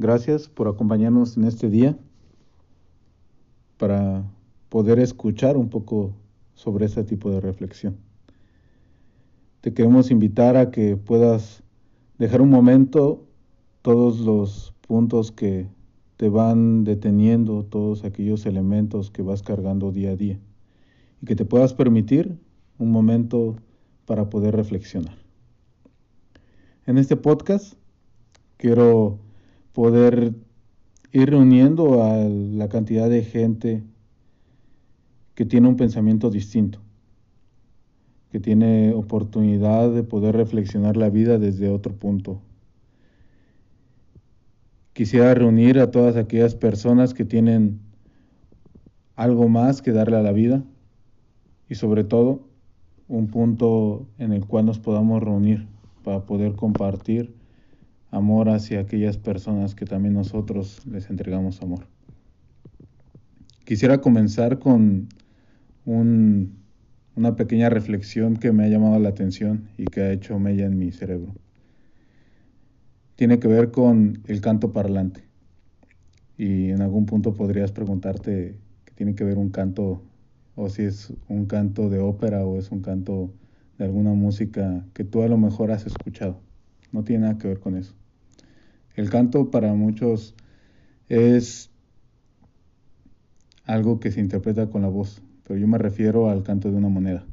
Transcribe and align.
Gracias 0.00 0.48
por 0.48 0.66
acompañarnos 0.66 1.36
en 1.36 1.44
este 1.44 1.68
día 1.68 1.94
para 3.76 4.24
poder 4.70 4.98
escuchar 4.98 5.58
un 5.58 5.68
poco 5.68 6.14
sobre 6.54 6.86
este 6.86 7.04
tipo 7.04 7.30
de 7.30 7.38
reflexión. 7.38 7.98
Te 9.60 9.74
queremos 9.74 10.10
invitar 10.10 10.56
a 10.56 10.70
que 10.70 10.96
puedas 10.96 11.62
dejar 12.16 12.40
un 12.40 12.48
momento 12.48 13.26
todos 13.82 14.20
los 14.20 14.72
puntos 14.88 15.32
que 15.32 15.68
te 16.16 16.30
van 16.30 16.84
deteniendo, 16.84 17.66
todos 17.66 18.02
aquellos 18.02 18.46
elementos 18.46 19.10
que 19.10 19.20
vas 19.20 19.42
cargando 19.42 19.92
día 19.92 20.12
a 20.12 20.16
día 20.16 20.40
y 21.20 21.26
que 21.26 21.36
te 21.36 21.44
puedas 21.44 21.74
permitir 21.74 22.38
un 22.78 22.90
momento 22.90 23.56
para 24.06 24.30
poder 24.30 24.56
reflexionar. 24.56 25.18
En 26.86 26.96
este 26.96 27.16
podcast 27.16 27.74
quiero 28.56 29.18
poder 29.72 30.34
ir 31.12 31.30
reuniendo 31.30 32.02
a 32.02 32.16
la 32.18 32.68
cantidad 32.68 33.08
de 33.08 33.22
gente 33.22 33.82
que 35.34 35.44
tiene 35.44 35.68
un 35.68 35.76
pensamiento 35.76 36.30
distinto, 36.30 36.80
que 38.30 38.40
tiene 38.40 38.92
oportunidad 38.92 39.90
de 39.90 40.02
poder 40.02 40.36
reflexionar 40.36 40.96
la 40.96 41.10
vida 41.10 41.38
desde 41.38 41.70
otro 41.70 41.94
punto. 41.94 42.40
Quisiera 44.92 45.34
reunir 45.34 45.78
a 45.78 45.90
todas 45.90 46.16
aquellas 46.16 46.54
personas 46.54 47.14
que 47.14 47.24
tienen 47.24 47.80
algo 49.16 49.48
más 49.48 49.82
que 49.82 49.92
darle 49.92 50.16
a 50.16 50.22
la 50.22 50.32
vida 50.32 50.62
y 51.68 51.74
sobre 51.74 52.04
todo 52.04 52.40
un 53.08 53.28
punto 53.28 54.06
en 54.18 54.32
el 54.32 54.46
cual 54.46 54.66
nos 54.66 54.78
podamos 54.78 55.22
reunir 55.22 55.66
para 56.04 56.26
poder 56.26 56.54
compartir 56.54 57.39
amor 58.10 58.48
hacia 58.48 58.80
aquellas 58.80 59.18
personas 59.18 59.74
que 59.74 59.84
también 59.84 60.14
nosotros 60.14 60.86
les 60.86 61.10
entregamos 61.10 61.62
amor. 61.62 61.86
Quisiera 63.64 64.00
comenzar 64.00 64.58
con 64.58 65.08
una 65.84 67.36
pequeña 67.36 67.68
reflexión 67.68 68.36
que 68.36 68.52
me 68.52 68.64
ha 68.64 68.68
llamado 68.68 68.98
la 68.98 69.08
atención 69.08 69.68
y 69.76 69.84
que 69.84 70.02
ha 70.02 70.12
hecho 70.12 70.38
mella 70.38 70.66
en 70.66 70.78
mi 70.78 70.92
cerebro 70.92 71.34
tiene 73.20 73.38
que 73.38 73.48
ver 73.48 73.70
con 73.70 74.22
el 74.28 74.40
canto 74.40 74.72
parlante. 74.72 75.22
Y 76.38 76.70
en 76.70 76.80
algún 76.80 77.04
punto 77.04 77.34
podrías 77.34 77.70
preguntarte 77.70 78.56
qué 78.86 78.94
tiene 78.94 79.14
que 79.14 79.24
ver 79.24 79.36
un 79.36 79.50
canto, 79.50 80.02
o 80.54 80.70
si 80.70 80.84
es 80.84 81.12
un 81.28 81.44
canto 81.44 81.90
de 81.90 81.98
ópera 81.98 82.46
o 82.46 82.58
es 82.58 82.70
un 82.70 82.80
canto 82.80 83.30
de 83.76 83.84
alguna 83.84 84.14
música 84.14 84.86
que 84.94 85.04
tú 85.04 85.22
a 85.22 85.28
lo 85.28 85.36
mejor 85.36 85.70
has 85.70 85.84
escuchado. 85.84 86.40
No 86.92 87.04
tiene 87.04 87.24
nada 87.26 87.36
que 87.36 87.48
ver 87.48 87.60
con 87.60 87.76
eso. 87.76 87.92
El 89.00 89.08
canto 89.08 89.50
para 89.50 89.72
muchos 89.72 90.34
es 91.08 91.70
algo 93.64 93.98
que 93.98 94.10
se 94.10 94.20
interpreta 94.20 94.68
con 94.68 94.82
la 94.82 94.88
voz, 94.88 95.22
pero 95.42 95.58
yo 95.58 95.66
me 95.66 95.78
refiero 95.78 96.28
al 96.28 96.42
canto 96.42 96.70
de 96.70 96.76
una 96.76 96.90
moneda. 96.90 97.24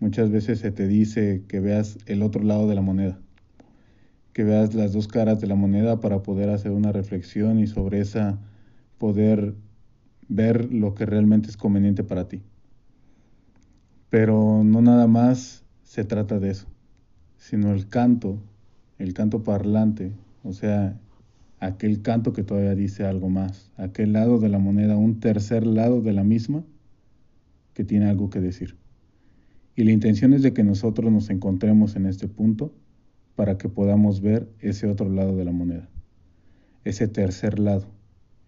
Muchas 0.00 0.30
veces 0.30 0.60
se 0.60 0.72
te 0.72 0.86
dice 0.86 1.44
que 1.48 1.60
veas 1.60 1.98
el 2.06 2.22
otro 2.22 2.42
lado 2.42 2.66
de 2.66 2.76
la 2.76 2.80
moneda 2.80 3.20
que 4.32 4.42
veas 4.42 4.74
las 4.74 4.94
dos 4.94 5.06
caras 5.06 5.38
de 5.38 5.46
la 5.46 5.54
moneda 5.54 6.00
para 6.00 6.22
poder 6.22 6.48
hacer 6.48 6.72
una 6.72 6.92
reflexión 6.92 7.58
y 7.58 7.66
sobre 7.66 8.00
esa 8.00 8.38
poder 8.96 9.54
ver 10.28 10.72
lo 10.72 10.94
que 10.94 11.04
realmente 11.04 11.50
es 11.50 11.58
conveniente 11.58 12.04
para 12.04 12.26
ti. 12.26 12.40
Pero 14.08 14.62
no 14.64 14.80
nada 14.80 15.06
más 15.06 15.62
se 15.82 16.04
trata 16.04 16.38
de 16.38 16.52
eso, 16.52 16.66
sino 17.36 17.74
el 17.74 17.86
canto, 17.86 18.38
el 18.98 19.12
canto 19.12 19.42
parlante, 19.42 20.12
o 20.46 20.52
sea, 20.52 20.98
aquel 21.58 22.02
canto 22.02 22.32
que 22.32 22.44
todavía 22.44 22.74
dice 22.74 23.04
algo 23.04 23.28
más, 23.28 23.72
aquel 23.76 24.12
lado 24.12 24.38
de 24.38 24.48
la 24.48 24.58
moneda, 24.58 24.96
un 24.96 25.18
tercer 25.18 25.66
lado 25.66 26.00
de 26.00 26.12
la 26.12 26.22
misma 26.22 26.64
que 27.74 27.84
tiene 27.84 28.06
algo 28.06 28.30
que 28.30 28.40
decir. 28.40 28.76
Y 29.74 29.84
la 29.84 29.92
intención 29.92 30.32
es 30.32 30.42
de 30.42 30.52
que 30.52 30.62
nosotros 30.62 31.12
nos 31.12 31.30
encontremos 31.30 31.96
en 31.96 32.06
este 32.06 32.28
punto 32.28 32.72
para 33.34 33.58
que 33.58 33.68
podamos 33.68 34.20
ver 34.20 34.48
ese 34.60 34.86
otro 34.86 35.08
lado 35.08 35.36
de 35.36 35.44
la 35.44 35.52
moneda, 35.52 35.88
ese 36.84 37.08
tercer 37.08 37.58
lado, 37.58 37.86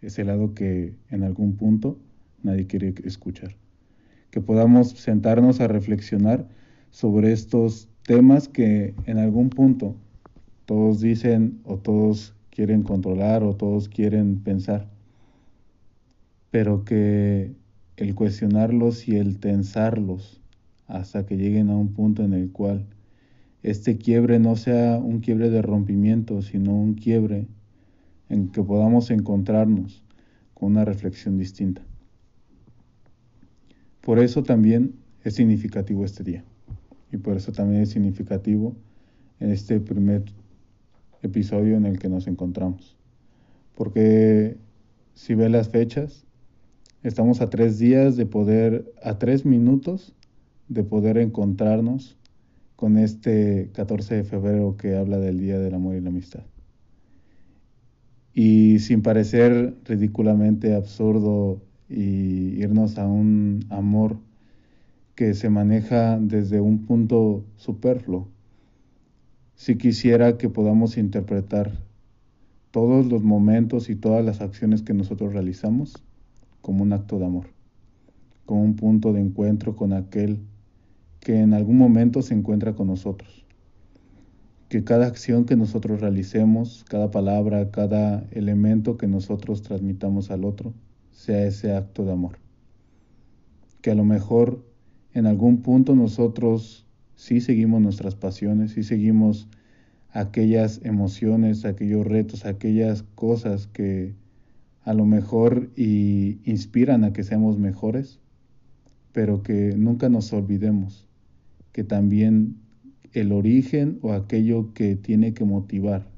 ese 0.01 0.25
lado 0.25 0.55
que 0.55 0.95
en 1.11 1.25
algún 1.25 1.57
punto 1.57 1.99
nadie 2.43 2.67
quiere 2.67 2.95
escuchar. 3.05 3.57
Que 4.31 4.41
podamos 4.41 4.91
sentarnos 4.91 5.61
a 5.61 5.67
reflexionar 5.67 6.49
sobre 6.91 7.33
estos 7.33 7.89
temas 8.05 8.49
que 8.49 8.95
en 9.05 9.19
algún 9.19 9.51
punto 9.51 9.97
todos 10.69 11.01
dicen 11.01 11.63
o 11.65 11.79
todos 11.79 12.35
quieren 12.51 12.83
controlar 12.83 13.43
o 13.43 13.57
todos 13.57 13.89
quieren 13.89 14.41
pensar, 14.41 14.87
pero 16.51 16.85
que 16.85 17.55
el 17.97 18.15
cuestionarlos 18.15 19.09
y 19.09 19.17
el 19.17 19.39
tensarlos 19.39 20.43
hasta 20.87 21.25
que 21.25 21.39
lleguen 21.39 21.71
a 21.71 21.77
un 21.79 21.95
punto 21.95 22.23
en 22.23 22.35
el 22.35 22.53
cual 22.53 22.85
este 23.63 23.97
quiebre 23.97 24.41
no 24.41 24.57
sea 24.57 24.99
un 24.99 25.21
quiebre 25.21 25.49
de 25.49 25.63
rompimiento, 25.63 26.43
sino 26.43 26.79
un 26.79 26.97
quiebre 26.97 27.47
en 28.29 28.51
que 28.51 28.63
podamos 28.63 29.11
encontrarnos 29.11 30.05
con 30.53 30.73
una 30.73 30.85
reflexión 30.85 31.39
distinta. 31.39 31.81
Por 34.03 34.19
eso 34.19 34.43
también 34.43 34.97
es 35.25 35.35
significativo 35.37 36.05
este 36.05 36.25
día 36.25 36.45
y 37.11 37.17
por 37.17 37.39
eso 37.39 37.53
también 37.53 37.81
es 37.81 37.89
significativo 37.89 38.77
en 39.41 39.51
este 39.51 39.81
primer 39.81 40.25
episodio 41.23 41.77
en 41.77 41.87
el 41.87 41.99
que 41.99 42.09
nos 42.09 42.27
encontramos. 42.27 42.97
Porque 43.75 44.57
si 45.15 45.35
ve 45.35 45.49
las 45.49 45.69
fechas, 45.69 46.25
estamos 47.03 47.41
a 47.41 47.51
tres 47.51 47.79
días 47.79 48.17
de 48.17 48.27
poder, 48.27 48.93
a 49.03 49.19
tres 49.19 49.45
minutos 49.45 50.15
de 50.69 50.85
poder 50.85 51.19
encontrarnos 51.19 52.17
con 52.77 52.99
este 52.99 53.71
14 53.73 54.17
de 54.17 54.25
febrero 54.25 54.77
que 54.77 54.97
habla 54.97 55.19
del 55.19 55.39
Día 55.39 55.59
del 55.59 55.75
Amor 55.75 55.97
y 55.97 56.01
la 56.01 56.11
Amistad. 56.11 56.45
Y 58.33 58.79
sin 58.79 59.03
parecer 59.03 59.75
ridículamente 59.85 60.75
absurdo 60.75 61.61
y 61.89 62.61
irnos 62.63 62.99
a 62.99 63.07
un 63.07 63.65
amor 63.71 64.19
que 65.17 65.35
se 65.35 65.51
maneja 65.51 66.19
desde 66.21 66.61
un 66.61 66.87
punto 66.87 67.45
superfluo, 67.57 68.29
si 69.59 69.77
quisiera 69.77 70.39
que 70.39 70.49
podamos 70.49 70.97
interpretar 70.97 71.73
todos 72.71 73.07
los 73.07 73.25
momentos 73.25 73.91
y 73.91 73.97
todas 73.97 74.25
las 74.25 74.41
acciones 74.41 74.83
que 74.83 74.95
nosotros 74.95 75.33
realizamos 75.33 76.05
como 76.63 76.85
un 76.85 76.93
acto 76.93 77.19
de 77.19 77.27
amor, 77.27 77.49
como 78.47 78.63
un 78.63 78.77
punto 78.77 79.13
de 79.13 79.21
encuentro 79.21 79.75
con 79.75 79.93
aquel 79.93 80.39
que 81.19 81.41
en 81.41 81.55
algún 81.55 81.77
momento 81.77 82.23
se 82.23 82.35
encuentra 82.35 82.77
con 82.77 82.87
nosotros. 82.87 83.45
Que 84.69 84.85
cada 84.85 85.09
acción 85.09 85.45
que 85.45 85.57
nosotros 85.57 86.01
realicemos, 86.01 86.85
cada 86.89 87.11
palabra, 87.11 87.73
cada 87.73 88.29
elemento 88.31 88.97
que 88.97 89.09
nosotros 89.09 89.63
transmitamos 89.63 90.31
al 90.31 90.45
otro, 90.45 90.73
sea 91.11 91.45
ese 91.45 91.75
acto 91.75 92.05
de 92.05 92.13
amor. 92.13 92.39
Que 93.81 93.91
a 93.91 93.97
lo 93.97 94.05
mejor 94.05 94.65
en 95.15 95.27
algún 95.27 95.63
punto 95.63 95.97
nosotros 95.97 96.88
sí 97.19 97.41
seguimos 97.41 97.83
nuestras 97.83 98.15
pasiones, 98.15 98.71
sí 98.73 98.85
seguimos 98.85 99.49
aquellas 100.13 100.81
emociones, 100.85 101.65
aquellos 101.65 102.07
retos, 102.07 102.47
aquellas 102.47 103.03
cosas 103.17 103.67
que 103.67 104.15
a 104.85 104.95
lo 104.95 105.05
mejor 105.05 105.69
inspiran 105.75 107.03
a 107.03 107.13
que 107.13 107.25
seamos 107.25 107.59
mejores, 107.59 108.21
pero 109.13 109.43
que 109.43 109.75
nunca 109.77 110.09
nos 110.09 110.33
olvidemos 110.33 111.09
que 111.73 111.83
también 111.83 112.57
el 113.13 113.33
origen 113.33 113.99
o 114.03 114.13
aquello 114.13 114.73
que 114.73 114.95
tiene 114.95 115.35
que 115.35 115.45
motivar 115.45 116.09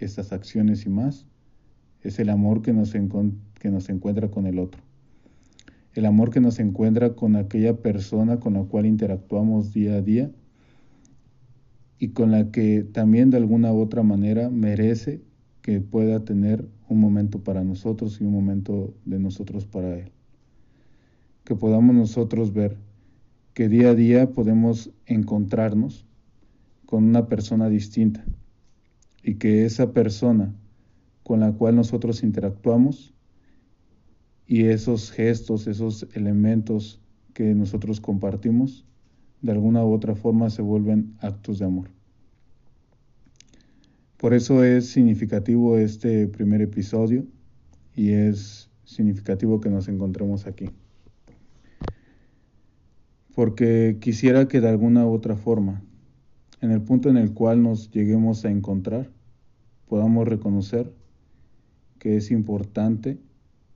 estas 0.00 0.32
acciones 0.32 0.84
y 0.84 0.90
más 0.90 1.24
es 2.02 2.18
el 2.18 2.28
amor 2.28 2.60
que 2.60 2.74
nos, 2.74 2.92
que 2.92 3.70
nos 3.70 3.88
encuentra 3.88 4.30
con 4.30 4.46
el 4.46 4.58
otro. 4.58 4.82
El 5.94 6.04
amor 6.04 6.28
que 6.28 6.40
nos 6.40 6.58
encuentra 6.58 7.14
con 7.14 7.36
aquella 7.36 7.78
persona 7.78 8.38
con 8.38 8.52
la 8.52 8.64
cual 8.64 8.84
interactuamos 8.84 9.72
día 9.72 9.94
a 9.94 10.02
día 10.02 10.30
y 12.02 12.08
con 12.08 12.32
la 12.32 12.50
que 12.50 12.82
también 12.82 13.30
de 13.30 13.36
alguna 13.36 13.72
u 13.72 13.80
otra 13.80 14.02
manera 14.02 14.50
merece 14.50 15.22
que 15.60 15.80
pueda 15.80 16.24
tener 16.24 16.68
un 16.88 16.98
momento 16.98 17.44
para 17.44 17.62
nosotros 17.62 18.20
y 18.20 18.24
un 18.24 18.32
momento 18.32 18.92
de 19.04 19.20
nosotros 19.20 19.66
para 19.66 20.00
él. 20.00 20.10
Que 21.44 21.54
podamos 21.54 21.94
nosotros 21.94 22.52
ver 22.52 22.76
que 23.54 23.68
día 23.68 23.90
a 23.90 23.94
día 23.94 24.32
podemos 24.32 24.90
encontrarnos 25.06 26.04
con 26.86 27.04
una 27.04 27.28
persona 27.28 27.68
distinta 27.68 28.24
y 29.22 29.36
que 29.36 29.64
esa 29.64 29.92
persona 29.92 30.52
con 31.22 31.38
la 31.38 31.52
cual 31.52 31.76
nosotros 31.76 32.24
interactuamos 32.24 33.14
y 34.48 34.64
esos 34.64 35.12
gestos, 35.12 35.68
esos 35.68 36.08
elementos 36.14 37.00
que 37.32 37.54
nosotros 37.54 38.00
compartimos, 38.00 38.84
de 39.42 39.52
alguna 39.52 39.84
u 39.84 39.92
otra 39.92 40.14
forma 40.14 40.50
se 40.50 40.62
vuelven 40.62 41.16
actos 41.20 41.58
de 41.58 41.66
amor. 41.66 41.90
Por 44.16 44.34
eso 44.34 44.62
es 44.62 44.88
significativo 44.88 45.76
este 45.78 46.28
primer 46.28 46.62
episodio 46.62 47.26
y 47.96 48.10
es 48.10 48.70
significativo 48.84 49.60
que 49.60 49.68
nos 49.68 49.88
encontremos 49.88 50.46
aquí. 50.46 50.70
Porque 53.34 53.98
quisiera 54.00 54.46
que 54.46 54.60
de 54.60 54.68
alguna 54.68 55.06
u 55.06 55.12
otra 55.12 55.34
forma, 55.34 55.82
en 56.60 56.70
el 56.70 56.82
punto 56.82 57.08
en 57.08 57.16
el 57.16 57.34
cual 57.34 57.62
nos 57.62 57.90
lleguemos 57.90 58.44
a 58.44 58.50
encontrar, 58.50 59.10
podamos 59.88 60.28
reconocer 60.28 60.94
que 61.98 62.16
es 62.16 62.30
importante 62.30 63.18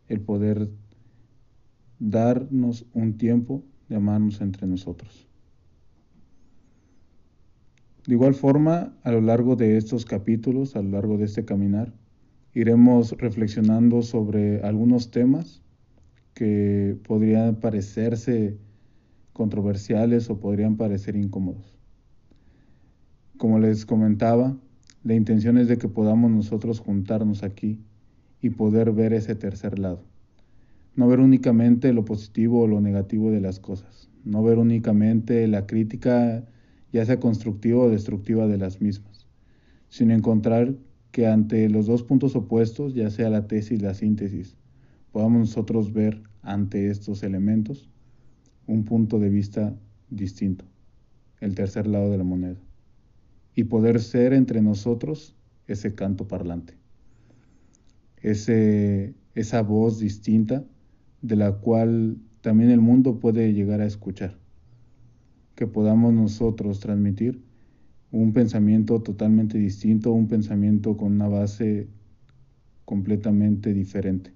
el 0.07 0.21
poder 0.21 0.71
darnos 1.99 2.87
un 2.93 3.19
tiempo 3.19 3.65
de 3.89 3.97
amarnos 3.97 4.41
entre 4.41 4.69
nosotros. 4.69 5.27
De 8.07 8.15
igual 8.15 8.35
forma, 8.35 8.93
a 9.03 9.11
lo 9.11 9.21
largo 9.21 9.57
de 9.57 9.77
estos 9.77 10.05
capítulos, 10.05 10.77
a 10.77 10.83
lo 10.83 10.91
largo 10.91 11.19
de 11.19 11.25
este 11.25 11.45
caminar, 11.45 11.93
iremos 12.55 13.13
reflexionando 13.19 14.03
sobre 14.03 14.63
algunos 14.63 15.11
temas 15.11 15.63
que 16.33 16.97
podrían 17.03 17.57
parecerse 17.57 18.59
controversiales 19.33 20.31
o 20.31 20.39
podrían 20.39 20.77
parecer 20.77 21.17
incómodos. 21.17 21.77
Como 23.39 23.59
les 23.59 23.85
comentaba, 23.85 24.57
la 25.03 25.15
intención 25.15 25.59
es 25.59 25.67
de 25.67 25.77
que 25.77 25.89
podamos 25.89 26.31
nosotros 26.31 26.79
juntarnos 26.79 27.43
aquí 27.43 27.81
y 28.41 28.51
poder 28.51 28.93
ver 28.93 29.15
ese 29.15 29.35
tercer 29.35 29.79
lado. 29.79 30.05
No 30.95 31.09
ver 31.09 31.19
únicamente 31.21 31.93
lo 31.93 32.05
positivo 32.05 32.63
o 32.63 32.67
lo 32.67 32.81
negativo 32.81 33.31
de 33.31 33.41
las 33.41 33.59
cosas. 33.59 34.09
No 34.25 34.43
ver 34.43 34.59
únicamente 34.59 35.47
la 35.49 35.67
crítica, 35.67 36.45
ya 36.97 37.05
sea 37.05 37.21
constructiva 37.21 37.83
o 37.83 37.91
destructiva 37.91 38.47
de 38.47 38.57
las 38.57 38.81
mismas, 38.81 39.27
sino 39.91 40.15
encontrar 40.15 40.75
que 41.11 41.27
ante 41.27 41.69
los 41.69 41.85
dos 41.85 42.03
puntos 42.03 42.35
opuestos, 42.37 42.95
ya 42.95 43.11
sea 43.11 43.29
la 43.29 43.47
tesis 43.47 43.79
y 43.79 43.83
la 43.83 43.93
síntesis, 43.93 44.57
podamos 45.13 45.41
nosotros 45.41 45.93
ver 45.93 46.23
ante 46.41 46.89
estos 46.89 47.23
elementos 47.23 47.91
un 48.67 48.87
punto 48.87 49.19
de 49.19 49.29
vista 49.29 49.77
distinto, 50.09 50.65
el 51.41 51.55
tercer 51.55 51.87
lado 51.87 52.11
de 52.11 52.17
la 52.17 52.25
moneda, 52.25 52.57
y 53.55 53.65
poder 53.65 54.01
ser 54.01 54.33
entre 54.33 54.63
nosotros 54.63 55.37
ese 55.67 55.95
canto 55.95 56.27
parlante, 56.27 56.79
ese, 58.23 59.13
esa 59.35 59.61
voz 59.61 59.99
distinta 59.99 60.65
de 61.21 61.37
la 61.37 61.53
cual 61.53 62.17
también 62.41 62.71
el 62.71 62.81
mundo 62.81 63.21
puede 63.21 63.53
llegar 63.53 63.83
a 63.83 63.87
escuchar, 63.87 64.39
que 65.57 65.67
podamos 65.67 66.13
nosotros 66.13 66.81
transmitir 66.81 67.43
un 68.13 68.33
pensamiento 68.33 69.03
totalmente 69.03 69.59
distinto, 69.59 70.13
un 70.13 70.29
pensamiento 70.29 70.97
con 70.97 71.13
una 71.13 71.29
base 71.29 71.89
completamente 72.85 73.75
diferente. 73.75 74.33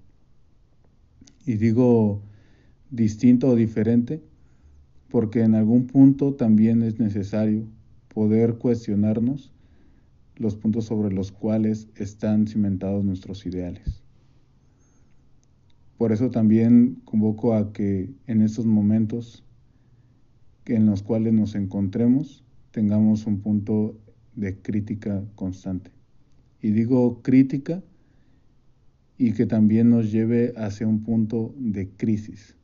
Y 1.45 1.53
digo 1.53 2.21
distinto 2.89 3.49
o 3.49 3.55
diferente 3.55 4.21
porque 5.09 5.41
en 5.41 5.55
algún 5.55 5.87
punto 5.87 6.33
también 6.33 6.81
es 6.83 6.99
necesario 6.99 7.65
poder 8.13 8.57
cuestionarnos 8.57 9.53
los 10.37 10.55
puntos 10.55 10.85
sobre 10.85 11.13
los 11.13 11.31
cuales 11.31 11.87
están 11.95 12.47
cimentados 12.47 13.03
nuestros 13.03 13.45
ideales. 13.45 14.01
Por 15.97 16.11
eso 16.11 16.31
también 16.31 17.01
convoco 17.05 17.53
a 17.53 17.71
que 17.73 18.09
en 18.25 18.41
estos 18.41 18.65
momentos 18.65 19.43
en 20.65 20.85
los 20.85 21.03
cuales 21.03 21.33
nos 21.33 21.55
encontremos, 21.55 22.43
tengamos 22.71 23.25
un 23.25 23.39
punto 23.41 23.97
de 24.35 24.57
crítica 24.61 25.23
constante. 25.35 25.91
Y 26.61 26.71
digo 26.71 27.21
crítica 27.21 27.83
y 29.17 29.33
que 29.33 29.45
también 29.45 29.89
nos 29.89 30.11
lleve 30.11 30.53
hacia 30.55 30.87
un 30.87 31.03
punto 31.03 31.53
de 31.57 31.89
crisis. 31.89 32.55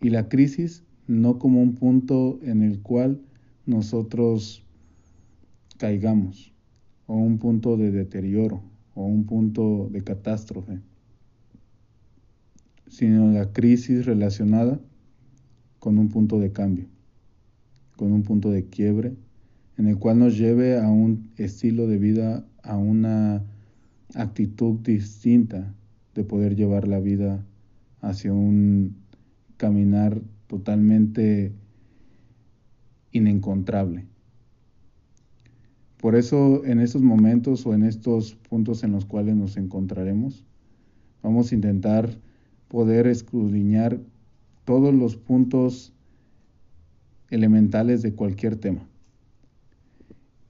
Y 0.00 0.10
la 0.10 0.28
crisis 0.28 0.82
no 1.06 1.38
como 1.38 1.62
un 1.62 1.74
punto 1.74 2.38
en 2.42 2.62
el 2.62 2.80
cual 2.80 3.20
nosotros 3.66 4.64
caigamos, 5.78 6.52
o 7.06 7.16
un 7.16 7.38
punto 7.38 7.76
de 7.76 7.90
deterioro, 7.90 8.62
o 8.94 9.04
un 9.04 9.24
punto 9.24 9.88
de 9.90 10.02
catástrofe, 10.02 10.80
sino 12.86 13.30
la 13.32 13.52
crisis 13.52 14.06
relacionada 14.06 14.80
con 15.78 15.98
un 15.98 16.08
punto 16.08 16.38
de 16.38 16.52
cambio 16.52 16.86
con 18.00 18.12
un 18.12 18.22
punto 18.22 18.50
de 18.50 18.64
quiebre 18.64 19.14
en 19.76 19.86
el 19.86 19.98
cual 19.98 20.18
nos 20.18 20.38
lleve 20.38 20.78
a 20.78 20.88
un 20.88 21.32
estilo 21.36 21.86
de 21.86 21.98
vida, 21.98 22.46
a 22.62 22.78
una 22.78 23.44
actitud 24.14 24.78
distinta 24.80 25.74
de 26.14 26.24
poder 26.24 26.56
llevar 26.56 26.88
la 26.88 26.98
vida 26.98 27.44
hacia 28.00 28.32
un 28.32 28.96
caminar 29.58 30.22
totalmente 30.46 31.52
inencontrable. 33.12 34.06
Por 35.98 36.14
eso 36.14 36.64
en 36.64 36.80
estos 36.80 37.02
momentos 37.02 37.66
o 37.66 37.74
en 37.74 37.82
estos 37.82 38.34
puntos 38.34 38.82
en 38.82 38.92
los 38.92 39.04
cuales 39.04 39.36
nos 39.36 39.58
encontraremos, 39.58 40.42
vamos 41.22 41.52
a 41.52 41.54
intentar 41.54 42.16
poder 42.68 43.06
escudriñar 43.06 44.00
todos 44.64 44.94
los 44.94 45.16
puntos 45.16 45.92
elementales 47.30 48.02
de 48.02 48.14
cualquier 48.14 48.56
tema 48.56 48.86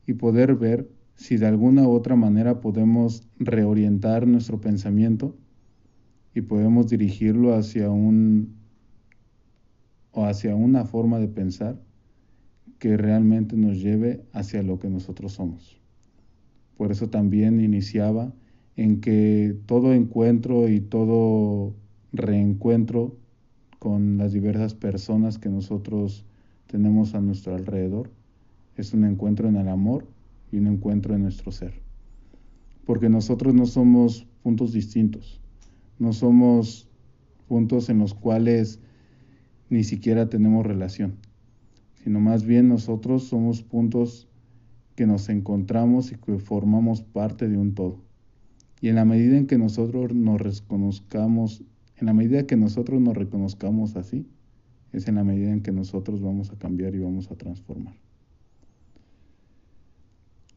y 0.07 0.15
poder 0.15 0.57
ver 0.57 0.91
si 1.15 1.37
de 1.37 1.47
alguna 1.47 1.87
u 1.87 1.93
otra 1.93 2.17
manera 2.17 2.61
podemos 2.61 3.29
reorientar 3.39 4.27
nuestro 4.27 4.61
pensamiento 4.61 5.37
y 6.35 6.41
podemos 6.41 6.89
dirigirlo 6.89 7.55
hacia 7.55 7.91
un 7.91 8.55
o 10.13 10.25
hacia 10.25 10.57
una 10.57 10.85
forma 10.85 11.19
de 11.19 11.29
pensar 11.29 11.81
que 12.79 12.97
realmente 12.97 13.57
nos 13.57 13.81
lleve 13.81 14.25
hacia 14.33 14.63
lo 14.63 14.79
que 14.79 14.89
nosotros 14.89 15.33
somos. 15.35 15.79
Por 16.77 16.91
eso 16.91 17.11
también 17.11 17.61
iniciaba 17.61 18.33
en 18.77 19.01
que 19.01 19.57
todo 19.67 19.93
encuentro 19.93 20.69
y 20.69 20.81
todo 20.81 21.75
reencuentro 22.13 23.17
con 23.79 24.17
las 24.17 24.33
diversas 24.33 24.75
personas 24.75 25.39
que 25.39 25.51
nosotros 25.51 26.25
tenemos 26.71 27.15
a 27.15 27.21
nuestro 27.21 27.57
alrededor 27.57 28.11
es 28.77 28.95
un 28.95 29.05
encuentro 29.05 29.49
en 29.49 29.57
el 29.57 29.69
amor 29.69 30.07
y 30.53 30.59
un 30.59 30.69
encuentro 30.69 31.15
en 31.15 31.23
nuestro 31.23 31.51
ser. 31.51 31.75
Porque 32.87 33.09
nosotros 33.09 33.55
no 33.55 33.67
somos 33.67 34.27
puntos 34.43 34.73
distintos, 34.73 35.41
no 35.99 36.13
somos 36.13 36.89
puntos 37.49 37.89
en 37.89 37.99
los 37.99 38.15
cuales 38.15 38.79
ni 39.69 39.83
siquiera 39.83 40.29
tenemos 40.29 40.65
relación, 40.65 41.17
sino 42.05 42.21
más 42.21 42.45
bien 42.45 42.69
nosotros 42.69 43.25
somos 43.25 43.63
puntos 43.63 44.29
que 44.95 45.07
nos 45.07 45.29
encontramos 45.29 46.13
y 46.13 46.17
que 46.17 46.39
formamos 46.39 47.03
parte 47.03 47.49
de 47.49 47.59
un 47.59 47.75
todo. 47.75 47.99
Y 48.81 48.89
en 48.89 48.95
la 48.95 49.05
medida 49.05 49.37
en 49.37 49.47
que 49.47 49.59
nosotros 49.59 50.15
nos 50.15 50.41
reconozcamos, 50.41 51.65
en 51.97 52.07
la 52.07 52.15
medida 52.15 52.47
que 52.47 52.57
nosotros 52.57 53.01
nos 53.01 53.17
reconozcamos 53.17 53.97
así, 53.97 54.27
es 54.93 55.09
en 55.09 55.17
la 55.17 55.25
medida 55.25 55.53
en 55.53 55.63
que 55.63 55.73
nosotros 55.73 56.21
vamos 56.21 56.51
a 56.51 56.59
cambiar 56.59 56.95
y 56.95 56.99
vamos 56.99 57.31
a 57.31 57.37
transformar. 57.37 57.95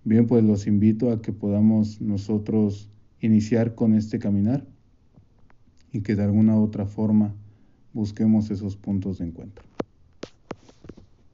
Bien, 0.04 0.28
pues 0.28 0.44
los 0.44 0.68
invito 0.68 1.12
a 1.12 1.22
que 1.22 1.32
podamos 1.32 2.02
nosotros 2.02 2.90
iniciar 3.22 3.74
con 3.74 3.94
este 3.94 4.20
caminar 4.20 4.66
y 5.94 6.02
que 6.02 6.16
de 6.16 6.24
alguna 6.24 6.58
u 6.58 6.63
otra 6.63 6.86
forma 6.86 7.34
busquemos 7.94 8.52
esos 8.52 8.75
puntos 8.75 9.20
de 9.20 9.28
encuentro. 9.28 9.73